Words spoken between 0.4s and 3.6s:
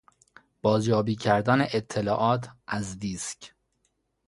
بازیابی کردن اطلاعات از دیسک